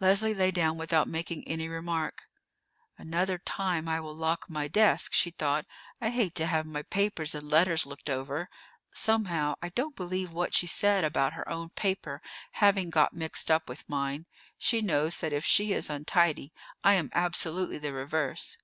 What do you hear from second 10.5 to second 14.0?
she said about her own paper having got mixed up with